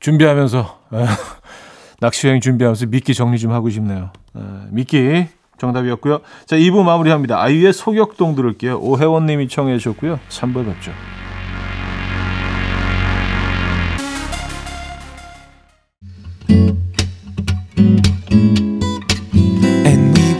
준비하면서. 0.00 0.78
낚시 2.00 2.28
여행 2.28 2.40
준비하면서 2.40 2.86
미끼 2.86 3.12
정리 3.12 3.38
좀 3.38 3.52
하고 3.52 3.68
싶네요. 3.68 4.12
네, 4.32 4.42
미끼 4.70 5.26
정답이었고요. 5.58 6.20
자, 6.46 6.56
2부 6.56 6.84
마무리합니다. 6.84 7.40
아이유의 7.42 7.72
소격동 7.72 8.34
들을게요. 8.34 8.78
오혜원 8.80 9.26
님이 9.26 9.48
청해 9.48 9.76
주셨고요. 9.78 10.18
3부 10.28 10.64
뵙죠. 10.66 10.92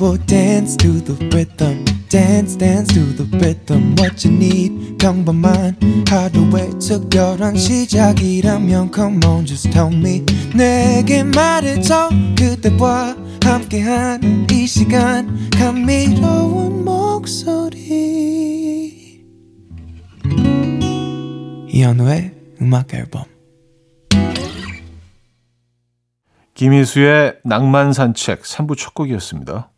Will 0.09 0.17
dance 0.25 0.75
to 0.77 1.01
the 1.01 1.13
rhythm. 1.35 1.85
Dance, 2.09 2.57
dance 2.57 2.89
to 2.95 3.13
the 3.13 3.25
rhythm. 3.39 3.95
What 3.99 4.25
you 4.25 4.35
need, 4.35 4.97
평범한 4.97 5.77
하루의 6.09 6.71
특별한 6.81 7.57
시작이라면 7.57 8.91
Come 8.95 9.21
on, 9.27 9.45
just 9.45 9.71
tell 9.71 9.93
me. 9.93 10.25
내게 10.55 11.23
말해줘. 11.23 12.09
그대와 12.39 13.17
함께한 13.45 14.47
이 14.51 14.67
시간. 14.67 15.51
감미로운 15.51 16.85
목소리. 16.85 17.79
이현우의 21.69 22.33
음악 22.63 22.95
앨범 22.95 23.25
김희수의 26.55 27.37
낭만 27.45 27.93
산책 27.93 28.43
3부 28.43 28.77
첫 28.77 28.95
곡이었습니다. 28.95 29.71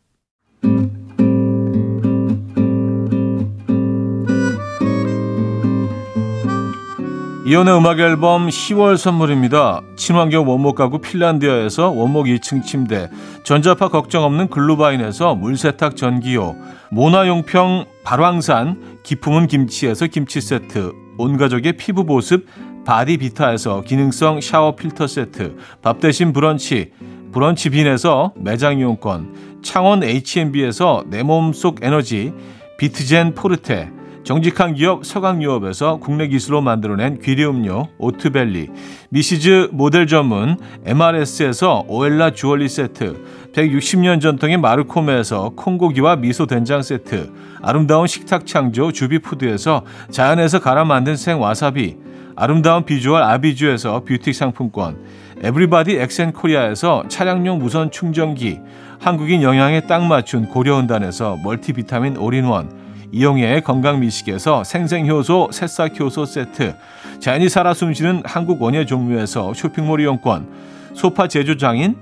이혼의 7.50 7.76
음악 7.76 7.98
앨범 7.98 8.46
10월 8.46 8.96
선물입니다. 8.96 9.80
친환경 9.96 10.48
원목 10.48 10.76
가구 10.76 11.00
핀란디아에서 11.00 11.90
원목 11.90 12.26
2층 12.26 12.62
침대, 12.62 13.10
전자파 13.42 13.88
걱정 13.88 14.22
없는 14.22 14.50
글루바인에서 14.50 15.34
물세탁 15.34 15.96
전기요, 15.96 16.54
모나용평 16.92 17.86
발왕산 18.04 19.00
기품은 19.02 19.48
김치에서 19.48 20.06
김치 20.06 20.40
세트, 20.40 20.92
온 21.18 21.36
가족의 21.38 21.72
피부 21.72 22.04
보습 22.04 22.46
바디비타에서 22.84 23.80
기능성 23.80 24.40
샤워 24.40 24.76
필터 24.76 25.08
세트, 25.08 25.56
밥 25.82 25.98
대신 25.98 26.32
브런치, 26.32 26.92
브런치 27.32 27.70
빈에서 27.70 28.32
매장 28.36 28.78
이용권, 28.78 29.60
창원 29.62 30.02
H&B에서 30.02 31.04
내 31.08 31.22
몸속 31.22 31.78
에너지, 31.82 32.32
비트젠 32.78 33.34
포르테, 33.34 33.90
정직한 34.24 34.74
기업 34.74 35.06
서강유업에서 35.06 35.98
국내 35.98 36.28
기술로 36.28 36.60
만들어낸 36.60 37.20
귀리음료 37.20 37.88
오트벨리, 37.98 38.68
미시즈 39.08 39.68
모델 39.72 40.06
전문 40.06 40.58
MRS에서 40.84 41.84
오엘라 41.88 42.32
주얼리 42.32 42.68
세트, 42.68 43.24
160년 43.54 44.20
전통의 44.20 44.58
마르코메에서 44.58 45.52
콩고기와 45.56 46.16
미소 46.16 46.46
된장 46.46 46.82
세트, 46.82 47.32
아름다운 47.62 48.06
식탁 48.06 48.46
창조 48.46 48.92
주비푸드에서 48.92 49.84
자연에서 50.10 50.60
갈아 50.60 50.84
만든 50.84 51.16
생와사비, 51.16 51.96
아름다운 52.40 52.86
비주얼 52.86 53.22
아비주에서 53.22 54.04
뷰티 54.04 54.32
상품권, 54.32 54.96
에브리바디 55.42 55.96
엑센코리아에서 55.96 57.04
차량용 57.06 57.58
무선 57.58 57.90
충전기, 57.90 58.60
한국인 58.98 59.42
영양에 59.42 59.82
딱 59.82 60.02
맞춘 60.06 60.46
고려은단에서 60.48 61.36
멀티비타민 61.44 62.16
올인원, 62.16 62.70
이용의 63.12 63.60
건강미식에서 63.62 64.64
생생효소 64.64 65.50
새싹효소 65.52 66.24
세트, 66.24 66.76
자연이 67.18 67.50
살아 67.50 67.74
숨쉬는 67.74 68.22
한국 68.24 68.62
원예 68.62 68.86
종류에서 68.86 69.52
쇼핑몰 69.52 70.00
이용권, 70.00 70.48
소파 70.94 71.28
제조장인 71.28 71.94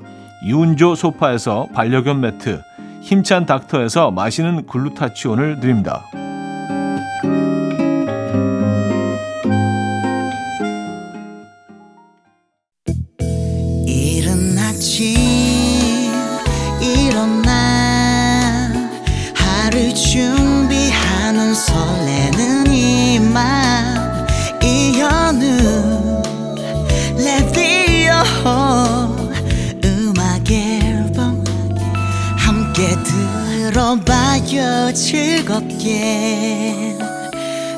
유운조 0.46 0.94
소파에서 0.94 1.66
반려견 1.74 2.20
매트, 2.20 2.62
힘찬 3.02 3.44
닥터에서 3.44 4.12
마시는 4.12 4.66
글루타치온을 4.66 5.58
드립니다. 5.58 6.04
들어봐요 34.48 34.92
즐겁게 34.94 36.96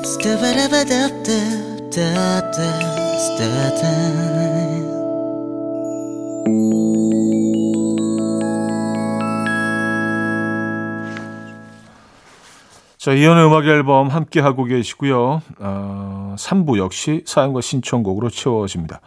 스타바라바답답답답 0.05 2.51
자, 12.99 13.13
이현의 13.13 13.47
음악 13.47 13.65
앨범 13.67 14.09
함께 14.09 14.41
하고 14.41 14.65
계시고요. 14.65 15.41
어, 15.59 16.35
3부 16.39 16.79
역시 16.79 17.23
사연과 17.27 17.63
신청곡으로 17.63 18.29
채워집니다. 18.29 19.01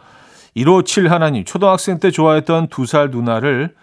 157 0.56 1.12
하나님, 1.12 1.46
초등학생 1.46 2.00
때 2.00 2.10
좋아했던 2.12 2.68
두 2.68 2.86
살 2.86 3.12
누나를 3.12 3.74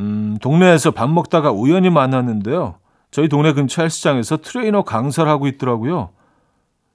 음, 0.00 0.36
동네에서 0.40 0.90
밥 0.92 1.08
먹다가 1.10 1.50
우연히 1.50 1.90
만났는데요. 1.90 2.76
저희 3.10 3.28
동네 3.28 3.52
근처 3.52 3.82
헬스장에서 3.82 4.38
트레이너 4.38 4.82
강사를 4.82 5.28
하고 5.30 5.46
있더라고요. 5.46 6.10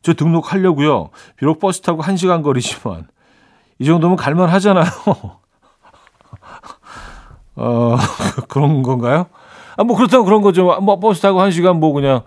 저 0.01 0.13
등록하려고요. 0.13 1.09
비록 1.37 1.59
버스 1.59 1.81
타고 1.81 2.01
1시간 2.01 2.43
거리지만 2.43 3.07
이 3.79 3.85
정도면 3.85 4.15
갈만 4.17 4.49
하잖아요. 4.49 4.85
어, 7.55 7.95
그런 8.49 8.83
건가요? 8.83 9.27
아, 9.77 9.83
뭐 9.83 9.95
그렇다고 9.97 10.25
그런 10.25 10.41
거죠. 10.41 10.65
뭐 10.81 10.99
버스 10.99 11.21
타고 11.21 11.39
1시간 11.39 11.77
뭐 11.79 11.93
그냥 11.93 12.21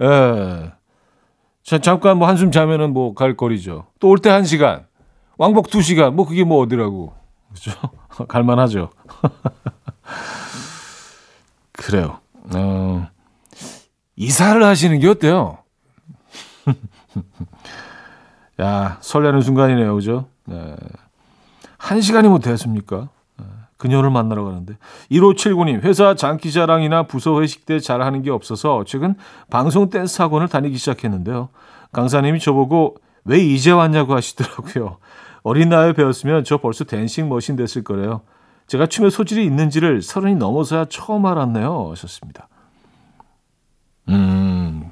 예. 0.00 0.72
자, 1.62 1.78
잠깐 1.78 2.18
뭐 2.18 2.26
한숨 2.28 2.50
자면은 2.50 2.92
뭐 2.92 3.14
갈 3.14 3.36
거리죠. 3.36 3.86
또 4.00 4.08
올 4.08 4.18
때 4.18 4.30
1시간. 4.30 4.84
왕복 5.38 5.68
2시간. 5.68 6.10
뭐 6.12 6.26
그게 6.26 6.44
뭐 6.44 6.60
어디라고. 6.62 7.12
그죠? 7.54 7.70
갈만 8.28 8.58
하죠. 8.60 8.90
그래요. 11.72 12.18
어. 12.54 13.08
이사를 14.16 14.62
하시는 14.62 14.98
게 14.98 15.08
어때요? 15.08 15.58
야, 18.60 18.98
설레는 19.00 19.40
순간이네요. 19.40 19.94
그죠? 19.94 20.26
네. 20.44 20.76
한 21.78 22.00
시간이 22.00 22.28
못 22.28 22.40
됐습니까? 22.40 23.08
네. 23.38 23.44
그녀를 23.76 24.10
만나러 24.10 24.44
가는데. 24.44 24.76
1579님, 25.10 25.82
회사 25.82 26.14
장기자랑이나 26.14 27.04
부서 27.04 27.40
회식 27.40 27.66
때 27.66 27.80
잘하는 27.80 28.22
게 28.22 28.30
없어서 28.30 28.84
최근 28.86 29.14
방송 29.50 29.90
댄스 29.90 30.22
학원을 30.22 30.48
다니기 30.48 30.76
시작했는데요. 30.76 31.48
강사님이 31.92 32.38
저보고 32.38 32.96
왜 33.24 33.38
이제 33.38 33.70
왔냐고 33.70 34.14
하시더라고요. 34.14 34.98
어린 35.42 35.70
나이에 35.70 35.92
배웠으면 35.92 36.44
저 36.44 36.58
벌써 36.58 36.84
댄싱 36.84 37.28
머신 37.28 37.56
됐을 37.56 37.82
거래요. 37.82 38.22
제가 38.72 38.86
춤에 38.86 39.10
소질이 39.10 39.44
있는지를 39.44 40.00
서른이 40.00 40.36
넘어서야 40.36 40.86
처음 40.86 41.26
알았네요. 41.26 41.90
하셨습니다. 41.90 42.48
음, 44.08 44.90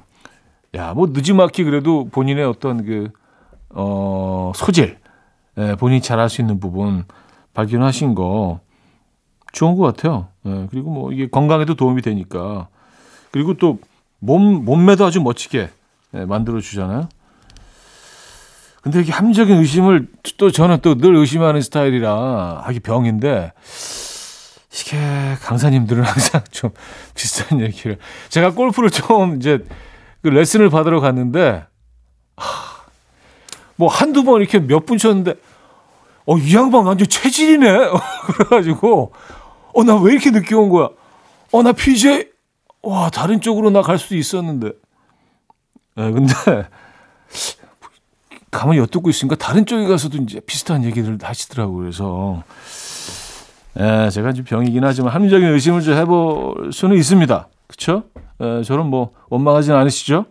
야, 0.75 0.93
뭐 0.93 1.07
늦지막히 1.07 1.63
그래도 1.63 2.07
본인의 2.11 2.45
어떤 2.45 2.85
그, 2.85 3.09
어, 3.69 4.51
소질, 4.53 4.99
예, 5.57 5.75
본인이 5.77 5.99
잘할 5.99 6.29
수 6.29 6.41
있는 6.41 6.59
부분 6.59 7.05
발견하신 7.55 8.13
거 8.13 8.59
좋은 9.51 9.75
것 9.75 9.81
같아요. 9.81 10.27
예, 10.45 10.67
그리고 10.69 10.91
뭐 10.91 11.11
이게 11.11 11.27
건강에도 11.27 11.73
도움이 11.73 12.03
되니까. 12.03 12.67
그리고 13.31 13.55
또 13.55 13.79
몸, 14.19 14.63
몸매도 14.63 15.05
아주 15.05 15.21
멋지게 15.21 15.71
예, 16.13 16.25
만들어 16.25 16.59
주잖아요. 16.59 17.09
근데 18.81 19.01
이게 19.01 19.11
합리적인 19.11 19.57
의심을 19.57 20.07
또 20.37 20.51
저는 20.51 20.79
또 20.81 20.95
늘 20.95 21.15
의심하는 21.15 21.61
스타일이라 21.61 22.63
하기 22.65 22.79
병인데 22.79 23.53
이게 24.73 24.97
강사님들은 25.41 26.03
항상 26.03 26.41
좀 26.51 26.71
비슷한 27.13 27.61
얘기를. 27.61 27.97
제가 28.29 28.51
골프를 28.53 28.89
좀 28.89 29.35
이제 29.37 29.59
그 30.21 30.29
레슨을 30.29 30.69
받으러 30.69 30.99
갔는데 30.99 31.63
하, 32.37 32.81
뭐 33.75 33.87
한두 33.89 34.23
번 34.23 34.41
이렇게 34.41 34.59
몇 34.59 34.85
분 34.85 34.97
쳤는데 34.97 35.35
어 36.25 36.37
이 36.37 36.55
양반 36.55 36.85
완전 36.85 37.07
체질이네. 37.07 37.67
그래가지고 38.25 39.11
어 39.73 39.83
나 39.83 39.95
왜 39.95 40.13
이렇게 40.13 40.31
늦게 40.31 40.55
온 40.55 40.69
거야? 40.69 40.89
어 41.51 41.61
나 41.63 41.71
PJ 41.71 42.29
와 42.83 43.09
다른 43.11 43.41
쪽으로 43.41 43.69
나 43.69 43.81
갈 43.83 43.99
수도 43.99 44.15
있었는데. 44.15 44.67
예 45.97 46.11
근데 46.11 46.33
가만히 48.51 48.79
엿듣고 48.79 49.09
있으니까 49.09 49.35
다른 49.35 49.65
쪽에 49.65 49.87
가서도 49.87 50.17
이제 50.17 50.41
비슷한 50.41 50.83
얘기를 50.83 51.17
하시더라고요. 51.21 51.77
그래서 51.77 52.43
예, 53.79 54.09
제가 54.09 54.33
좀 54.33 54.43
병이긴 54.43 54.83
하지만 54.83 55.13
합리적인 55.13 55.47
의심을 55.47 55.81
좀 55.81 55.95
해볼 55.95 56.71
수는 56.73 56.97
있습니다. 56.97 57.47
그렇죠? 57.67 58.03
예, 58.41 58.63
저는 58.63 58.87
뭐 58.87 59.13
원망하진 59.29 59.73
않으시죠? 59.73 60.25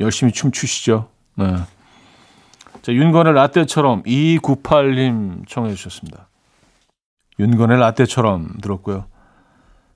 열심히 0.00 0.32
춤추시죠. 0.32 1.08
네. 1.34 1.56
자, 2.80 2.92
윤건의 2.92 3.34
라떼처럼 3.34 4.04
2298님 4.04 5.46
청해 5.46 5.74
주셨습니다. 5.74 6.28
윤건의 7.38 7.78
라떼처럼 7.78 8.58
들었고요. 8.62 9.04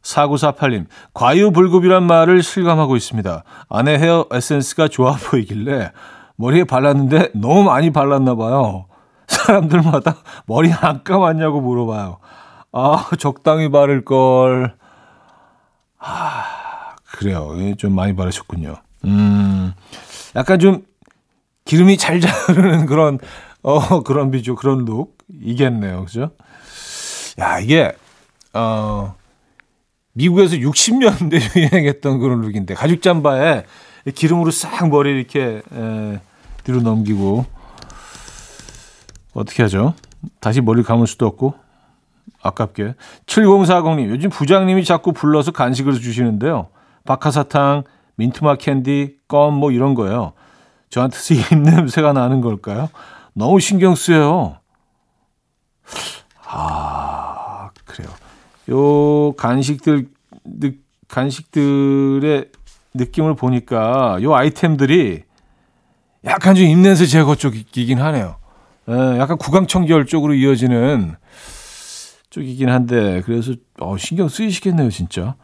4948님, 0.03 0.87
과유불급이란 1.15 2.03
말을 2.05 2.43
실감하고 2.43 2.97
있습니다. 2.97 3.45
아내 3.69 3.95
헤어 3.95 4.27
에센스가 4.33 4.89
좋아 4.89 5.15
보이길래 5.15 5.93
머리에 6.37 6.65
발랐는데 6.65 7.31
너무 7.35 7.63
많이 7.65 7.91
발랐나 7.91 8.35
봐요. 8.35 8.87
사람들마다 9.27 10.17
머리 10.47 10.73
안 10.73 11.05
감았냐고 11.05 11.61
물어봐요. 11.61 12.19
아, 12.73 13.11
적당히 13.19 13.71
바를 13.71 14.05
걸. 14.05 14.75
아, 15.99 16.45
그래요. 17.05 17.55
좀 17.77 17.95
많이 17.95 18.15
바르셨군요. 18.17 18.77
음, 19.05 19.73
약간 20.37 20.59
좀 20.59 20.85
기름이 21.65 21.97
잘 21.97 22.21
자르는 22.21 22.87
그런 22.87 23.19
어 23.63 24.03
그런 24.03 24.31
비주 24.31 24.55
그런 24.57 24.85
룩이겠네요. 24.85 26.05
그죠? 26.05 26.31
야, 27.39 27.59
이게 27.61 27.93
어 28.53 29.15
미국에서 30.15 30.57
60년대 30.57 31.57
유행했던 31.57 32.19
그런 32.19 32.41
룩인데 32.43 32.75
가죽 32.75 33.03
잠바에 33.03 33.65
기름으로 34.11 34.51
싹 34.51 34.89
머리 34.89 35.11
이렇게 35.11 35.63
에, 35.73 36.21
뒤로 36.65 36.81
넘기고 36.81 37.47
어떻게 39.35 39.63
하죠? 39.63 39.95
다시 40.41 40.61
머리를 40.61 40.85
감을 40.85 41.07
수도 41.07 41.27
없고 41.27 41.55
아깝게 42.43 42.95
7040님 43.27 44.09
요즘 44.09 44.31
부장님이 44.31 44.85
자꾸 44.85 45.13
불러서 45.13 45.53
간식을 45.53 45.95
주시는데요. 45.95 46.69
박하사탕, 47.05 47.85
민트맛 48.17 48.59
캔디, 48.59 49.19
껌 49.29 49.55
뭐 49.55 49.71
이런 49.71 49.95
거예요. 49.95 50.33
저한테서 50.91 51.35
입냄새가 51.35 52.13
나는 52.15 52.41
걸까요? 52.41 52.91
너무 53.35 53.61
신경 53.61 53.95
쓰여요. 53.95 54.59
아, 56.45 57.71
그래요. 57.85 58.11
요 58.71 59.33
간식들, 59.33 60.09
느, 60.45 60.73
간식들의 61.09 62.51
느낌을 62.95 63.35
보니까 63.35 64.19
요 64.23 64.35
아이템들이 64.35 65.23
약간 66.25 66.55
좀 66.55 66.67
입냄새 66.67 67.07
제거 67.07 67.35
쪽이긴 67.35 68.01
하네요. 68.01 68.37
에, 68.89 69.19
약간 69.19 69.39
구강청결 69.39 70.07
쪽으로 70.07 70.35
이어지는 70.35 71.17
쪽이긴 72.31 72.69
한데, 72.69 73.23
그래서, 73.23 73.55
어, 73.81 73.97
신경 73.99 74.29
쓰이시겠네요, 74.29 74.91
진짜. 74.91 75.37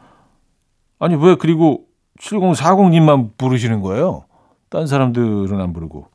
아니, 0.99 1.15
왜, 1.15 1.35
그리고 1.35 1.85
7040님만 2.19 3.37
부르시는 3.37 3.81
거예요? 3.81 4.25
딴 4.69 4.87
사람들은 4.87 5.59
안 5.59 5.73
부르고. 5.73 6.07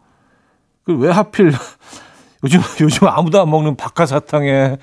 그 0.85 0.93
왜 0.93 1.11
하필 1.11 1.53
요즘 2.45 2.61
요즘 2.81 3.09
아무도 3.09 3.41
안 3.41 3.51
먹는 3.51 3.77
박하사탕에 3.77 4.77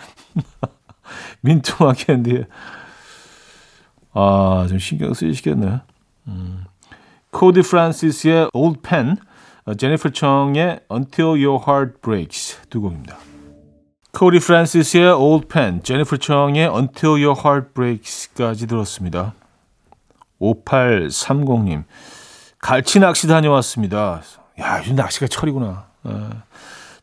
캔디에 1.96 2.48
아 4.14 4.30
좀 4.30 4.80
신경 4.80 5.14
쓰이시겠네. 5.14 5.82
음. 6.32 6.66
코디 7.32 7.62
프란시스의 7.62 8.50
Old 8.54 8.82
Pen, 8.82 9.18
어, 9.66 9.74
제니퍼 9.74 10.10
청의 10.10 10.82
Until 10.92 11.46
Your 11.46 11.64
Heart 11.68 12.02
Breaks 12.02 12.58
두 12.70 12.82
곡입니다. 12.82 13.18
코디 14.14 14.40
프란시스의 14.40 15.14
Old 15.14 15.48
Pen, 15.48 15.82
제니퍼 15.84 16.18
청의 16.18 16.68
Until 16.68 17.24
Your 17.24 17.40
Heart 17.40 17.74
Breaks까지 17.74 18.68
들었습니다. 18.68 19.34
5830님. 20.42 21.84
갈치 22.60 23.00
낚시 23.00 23.28
다녀왔습니다. 23.28 24.22
야, 24.60 24.80
요즘 24.80 24.96
낚시가 24.96 25.28
철이구나. 25.28 25.86
예. 26.08 26.12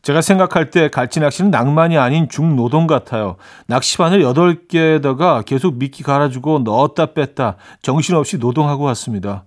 제가 0.09 0.21
생각할 0.21 0.71
때 0.71 0.89
갈치 0.89 1.19
낚시는 1.19 1.51
낭만이 1.51 1.95
아닌 1.99 2.27
중노동 2.29 2.87
같아요. 2.87 3.35
낚시바늘 3.67 4.23
8개에다가 4.23 5.45
계속 5.45 5.75
미끼 5.75 6.01
갈아주고 6.01 6.59
넣었다 6.59 7.13
뺐다 7.13 7.57
정신없이 7.83 8.39
노동하고 8.39 8.85
왔습니다. 8.85 9.45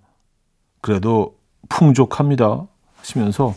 그래도 0.80 1.34
풍족합니다. 1.68 2.62
하시면서 2.94 3.56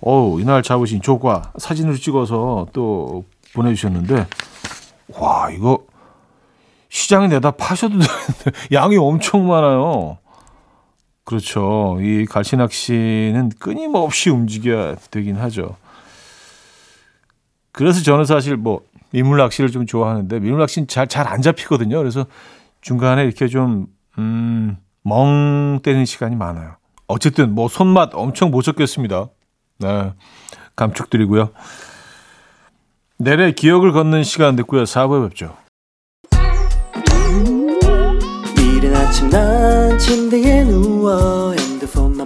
어우, 0.00 0.40
이날 0.40 0.64
잡으신 0.64 1.00
조과 1.02 1.52
사진을 1.56 1.98
찍어서 1.98 2.66
또 2.72 3.22
보내주셨는데 3.54 4.26
와, 5.16 5.50
이거 5.52 5.84
시장에 6.88 7.28
내다 7.28 7.52
파셔도 7.52 7.92
되는데 7.92 8.50
양이 8.74 8.96
엄청 8.96 9.46
많아요. 9.46 10.18
그렇죠. 11.22 11.98
이 12.00 12.26
갈치 12.26 12.56
낚시는 12.56 13.52
끊임없이 13.60 14.30
움직여야 14.30 14.96
되긴 15.12 15.36
하죠. 15.36 15.76
그래서 17.74 18.02
저는 18.02 18.24
사실 18.24 18.56
뭐 18.56 18.80
민물 19.10 19.38
낚시를 19.38 19.70
좀 19.70 19.84
좋아하는데 19.84 20.38
민물 20.40 20.60
낚시는 20.60 20.86
잘 20.88 21.06
잘 21.08 21.26
안 21.28 21.42
잡히거든요. 21.42 21.98
그래서 21.98 22.24
중간에 22.80 23.24
이렇게 23.24 23.48
좀 23.48 23.86
음, 24.18 24.76
멍 25.02 25.80
때리는 25.82 26.04
시간이 26.04 26.36
많아요. 26.36 26.76
어쨌든 27.08 27.52
뭐 27.54 27.68
손맛 27.68 28.10
엄청 28.14 28.50
못 28.50 28.62
잡겠습니다. 28.62 29.26
네. 29.80 30.12
감축드리고요. 30.76 31.50
내래 33.18 33.50
기억을 33.52 33.92
걷는 33.92 34.22
시간 34.22 34.54
듣고요. 34.56 34.84
4부에 34.84 35.28
뵙죠. 35.28 35.56
이른 38.56 38.94
아침 38.94 39.28
난 39.30 39.98
침대에 39.98 40.64
누워 40.64 41.54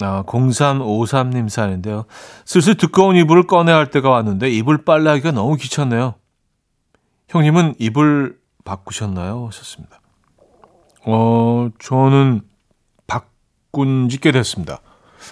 아, 0.00 0.22
0353님 0.26 1.48
사연인데요. 1.48 2.04
슬슬 2.44 2.74
두꺼운 2.74 3.16
이불을 3.16 3.46
꺼내야 3.46 3.76
할 3.76 3.90
때가 3.90 4.10
왔는데 4.10 4.50
이불 4.50 4.84
빨래하기가 4.84 5.32
너무 5.32 5.56
귀찮네요. 5.56 6.14
형님은 7.28 7.74
이불 7.78 8.38
바꾸셨나요? 8.64 9.46
하셨습니다. 9.46 10.00
어, 11.06 11.68
저는 11.78 12.42
바꾼 13.06 14.08
지 14.08 14.18
꽤 14.18 14.32
됐습니다. 14.32 14.80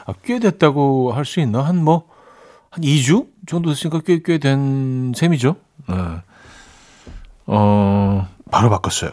아, 0.06 0.14
꽤 0.24 0.38
됐다고 0.38 1.12
할 1.12 1.24
수 1.24 1.40
있나? 1.40 1.60
한 1.62 1.82
뭐, 1.84 2.08
한 2.70 2.82
2주 2.82 3.26
정도 3.46 3.70
됐으니까 3.70 4.00
꽤, 4.06 4.20
꽤 4.22 4.38
된 4.38 5.12
셈이죠. 5.14 5.56
네. 5.88 5.94
어, 7.46 8.26
바로 8.50 8.70
바꿨어요. 8.70 9.10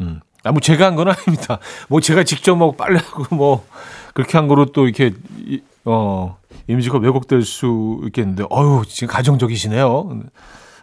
음. 0.00 0.20
아, 0.44 0.50
뭐 0.52 0.60
제가 0.60 0.86
한 0.86 0.96
건 0.96 1.08
아닙니다. 1.08 1.58
뭐 1.88 2.00
제가 2.00 2.24
직접 2.24 2.56
뭐 2.56 2.72
빨래하고 2.72 3.34
뭐 3.34 3.66
그렇게 4.14 4.36
한 4.38 4.48
거로 4.48 4.66
또 4.66 4.86
이렇게 4.86 5.14
이- 5.38 5.62
어 5.84 6.36
이미지가 6.68 6.98
왜곡될 6.98 7.42
수 7.42 8.00
있겠는데 8.06 8.44
어유 8.50 8.82
지금 8.86 9.12
가정적이시네요. 9.12 10.20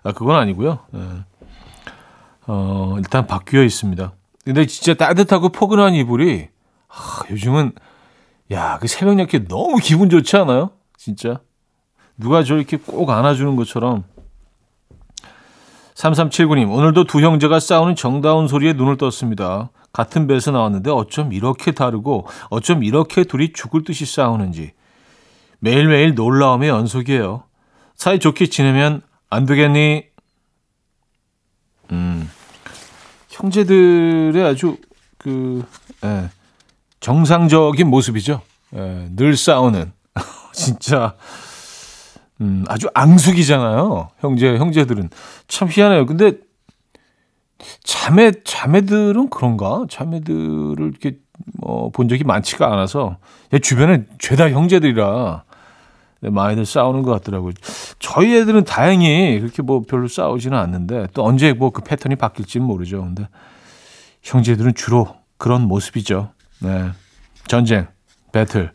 아 0.04 0.12
그건 0.12 0.36
아니고요. 0.36 0.80
예. 0.96 1.00
어 2.48 2.96
일단 2.98 3.28
바뀌어 3.28 3.64
있습니다. 3.64 4.14
근데 4.46 4.66
진짜 4.66 4.94
따뜻하고 4.94 5.50
포근한 5.50 5.94
이불이 5.94 6.48
아, 6.90 7.22
요즘은 7.30 7.74
야그 8.52 8.88
새벽녘에 8.88 9.48
너무 9.48 9.78
기분 9.78 10.10
좋지 10.10 10.36
않아요? 10.38 10.72
진짜 10.98 11.40
누가 12.18 12.44
저 12.44 12.56
이렇게 12.56 12.78
꼭 12.78 13.10
안아주는 13.10 13.56
것처럼 13.56 14.04
3379님, 15.96 16.72
오늘도 16.72 17.04
두 17.04 17.20
형제가 17.22 17.60
싸우는 17.60 17.96
정다운 17.96 18.48
소리에 18.48 18.72
눈을 18.74 18.96
떴습니다. 18.98 19.70
같은 19.92 20.28
배에서 20.28 20.52
나왔는데 20.52 20.92
어쩜 20.92 21.34
이렇게 21.34 21.72
다르고 21.72 22.28
어쩜 22.50 22.84
이렇게 22.84 23.24
둘이 23.24 23.54
죽을 23.54 23.84
듯이 23.84 24.06
싸우는지. 24.06 24.74
매일매일 25.60 26.16
놀라움의 26.16 26.70
연속이에요. 26.70 27.44
사이좋게 27.96 28.48
지내면 28.48 29.02
안 29.30 29.46
되겠니? 29.46 30.06
음, 31.92 32.30
형제들의 33.30 34.44
아주 34.44 34.78
그, 35.18 35.66
예, 36.04 36.30
정상적인 37.00 37.88
모습이죠. 37.88 38.42
예, 38.76 39.08
늘 39.16 39.36
싸우는. 39.36 39.92
진짜. 40.54 41.16
음, 42.42 42.64
아주 42.68 42.88
앙숙이잖아요. 42.94 44.10
형제, 44.20 44.58
형제들은. 44.58 45.10
참 45.48 45.68
희한해요. 45.70 46.06
근데 46.06 46.38
자매, 47.84 48.32
자매들은 48.44 49.30
그런가? 49.30 49.86
자매들을 49.90 50.78
이렇게 50.80 51.18
뭐 51.62 51.90
본 51.92 52.08
적이 52.10 52.24
많지가 52.26 52.72
않아서 52.74 53.18
내 53.50 53.60
주변에 53.60 54.06
죄다 54.20 54.50
형제들이라 54.50 55.44
많이들 56.22 56.66
싸우는 56.66 57.02
것 57.04 57.12
같더라고요. 57.12 57.54
저희 58.00 58.36
애들은 58.38 58.66
다행히 58.66 59.40
그렇게 59.40 59.62
뭐 59.62 59.82
별로 59.88 60.08
싸우지는 60.08 60.58
않는데 60.58 61.08
또 61.14 61.24
언제 61.26 61.54
뭐 61.54 61.70
그 61.72 61.82
패턴이 61.82 62.16
바뀔지는 62.18 62.66
모르죠. 62.66 63.02
근데 63.02 63.28
형제들은 64.24 64.74
주로 64.76 65.16
그런 65.38 65.62
모습이죠. 65.62 66.32
네. 66.60 66.90
전쟁, 67.48 67.88
배틀. 68.34 68.72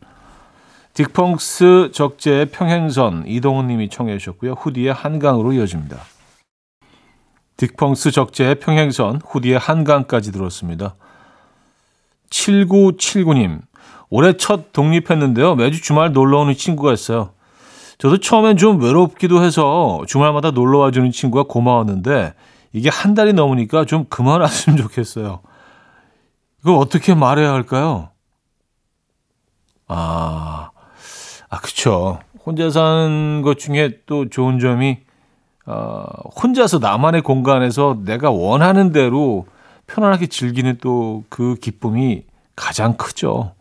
딕펑스 0.95 1.93
적재의 1.93 2.47
평행선 2.47 3.25
이동훈 3.27 3.67
님이 3.67 3.89
청해 3.91 4.17
주셨고요. 4.19 4.53
후디의 4.53 4.93
한강으로 4.93 5.53
이어집니다. 5.53 5.99
딕펑스 7.57 8.13
적재의 8.13 8.57
평행선 8.57 9.21
후디의 9.25 9.59
한강까지 9.59 10.33
들었습니다. 10.33 10.97
7979님 12.31 13.61
올해 14.11 14.37
첫 14.37 14.73
독립했는데요. 14.73 15.55
매주 15.55 15.81
주말 15.81 16.13
놀러 16.13 16.41
오는 16.41 16.55
친구가 16.55 16.93
있어요. 16.93 17.31
저도 17.99 18.19
처음엔 18.19 18.57
좀 18.57 18.83
외롭기도 18.83 19.43
해서 19.43 20.03
주말마다 20.07 20.51
놀러 20.51 20.79
와주는 20.79 21.11
친구가 21.13 21.45
고마웠는데 21.45 22.35
이게 22.73 22.89
한 22.89 23.15
달이 23.15 23.33
넘으니까 23.33 23.85
좀 23.85 24.05
그만 24.09 24.41
왔으면 24.41 24.77
좋겠어요. 24.77 25.41
이걸 26.61 26.75
어떻게 26.77 27.15
말해야 27.15 27.53
할까요? 27.53 28.11
아, 29.87 30.71
아, 31.49 31.61
그쵸. 31.61 32.19
혼자 32.45 32.69
사는 32.71 33.43
것 33.43 33.59
중에 33.59 34.01
또 34.07 34.29
좋은 34.29 34.59
점이, 34.59 34.99
어, 35.67 36.05
혼자서 36.43 36.79
나만의 36.79 37.23
공간에서 37.23 37.99
내가 38.05 38.31
원하는 38.31 38.93
대로 38.93 39.47
편안하게 39.87 40.27
즐기는 40.27 40.79
또 40.81 41.25
그 41.29 41.55
기쁨이 41.57 42.23
가장 42.57 42.97
크죠. 42.97 43.53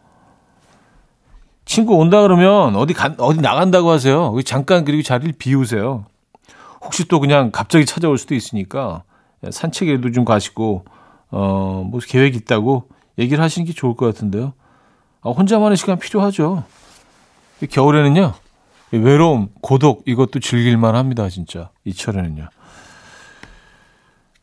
친구 1.66 1.96
온다 1.96 2.22
그러면 2.22 2.76
어디 2.76 2.94
간, 2.94 3.16
어디 3.18 3.42
나간다고 3.42 3.90
하세요. 3.90 4.36
잠깐 4.46 4.86
그리고 4.86 5.02
자리를 5.02 5.34
비우세요. 5.38 6.06
혹시 6.82 7.08
또 7.08 7.20
그냥 7.20 7.52
갑자기 7.52 7.86
찾아올 7.86 8.18
수도 8.18 8.36
있으니까 8.36 9.04
산책에도 9.50 10.12
좀 10.12 10.26
가시고, 10.26 10.84
어, 11.32 11.88
뭐 11.90 12.00
계획 12.06 12.36
있다고 12.36 12.88
얘기를 13.18 13.42
하시는 13.44 13.66
게 13.66 13.74
좋을 13.74 13.96
것 13.96 14.06
같은데요. 14.06 14.54
아, 15.22 15.30
혼자만의 15.30 15.78
시간 15.78 15.98
필요하죠. 15.98 16.64
겨울에는요, 17.70 18.34
외로움, 18.98 19.50
고독, 19.62 20.04
이것도 20.06 20.40
즐길만 20.40 20.96
합니다, 20.96 21.30
진짜. 21.30 21.70
이 21.84 21.94
철에는요. 21.94 22.48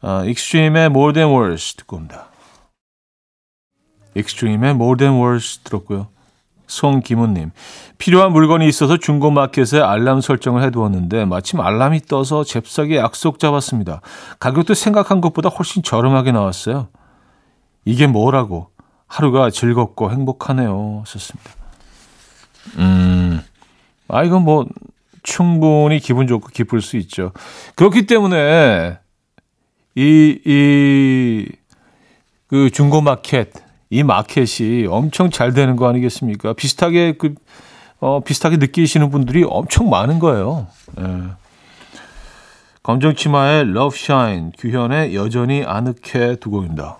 아, 0.03 0.25
익스트림의 0.25 0.87
More 0.87 1.13
Than 1.13 1.31
Words 1.33 1.77
듣고 1.77 1.97
옵니다. 1.97 2.27
익스트림의 4.15 4.71
More 4.71 4.97
Than 4.97 5.21
Words 5.21 5.59
들었고요. 5.61 6.09
송기문님, 6.67 7.51
필요한 7.99 8.33
물건이 8.33 8.67
있어서 8.69 8.97
중고마켓에 8.97 9.81
알람 9.81 10.21
설정을 10.21 10.63
해두었는데 10.63 11.25
마침 11.25 11.61
알람이 11.61 12.03
떠서 12.03 12.45
잽싸게 12.45 12.97
약속 12.97 13.39
잡았습니다. 13.41 14.01
가격도 14.39 14.75
생각한 14.75 15.21
것보다 15.21 15.49
훨씬 15.49 15.83
저렴하게 15.83 16.33
나왔어요. 16.33 16.89
이게 17.85 18.07
뭐라고? 18.07 18.69
하루가 19.09 19.51
즐겁고 19.51 20.13
행복하네요. 20.13 21.03
썼습니다. 21.07 21.51
음, 22.79 23.43
아, 24.13 24.25
이건 24.25 24.43
뭐, 24.43 24.67
충분히 25.23 25.99
기분 25.99 26.27
좋고 26.27 26.49
기쁠 26.49 26.81
수 26.81 26.97
있죠. 26.97 27.33
그렇기 27.75 28.07
때문에, 28.07 28.99
이, 29.95 30.39
이, 30.45 31.47
그 32.47 32.71
중고마켓, 32.71 33.53
이 33.91 34.03
마켓이 34.03 34.87
엄청 34.89 35.31
잘 35.31 35.53
되는 35.53 35.77
거 35.77 35.89
아니겠습니까? 35.89 36.53
비슷하게, 36.53 37.13
그, 37.19 37.35
어, 38.01 38.21
비슷하게 38.21 38.57
느끼시는 38.57 39.11
분들이 39.11 39.45
엄청 39.47 39.91
많은 39.91 40.19
거예요. 40.19 40.67
예. 40.99 41.05
검정치마의 42.83 43.67
Shine, 43.93 44.53
규현의 44.59 45.15
여전히 45.15 45.65
아늑해 45.65 46.37
두 46.41 46.51
곡입니다. 46.51 46.99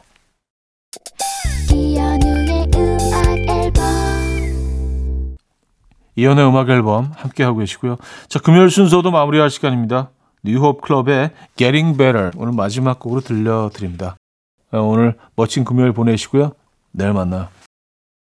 이연의 6.21 6.47
음악 6.47 6.69
앨범 6.69 7.13
함께 7.17 7.43
하고 7.45 7.59
계시고요. 7.61 7.97
자, 8.29 8.39
금요일 8.41 8.69
순서도 8.69 9.11
마무리할 9.11 9.49
시간입니다. 9.49 10.11
뉴홉 10.45 10.83
클럽의 10.83 11.31
Getting 11.57 11.97
Better 11.97 12.33
오늘 12.37 12.53
마지막 12.53 12.99
곡으로 13.01 13.23
들려드립니다. 13.23 14.17
어, 14.71 14.81
오늘 14.81 15.17
멋진 15.35 15.65
금요일 15.65 15.93
보내시고요. 15.93 16.53
내일 16.93 17.15
만나요. 17.15 17.49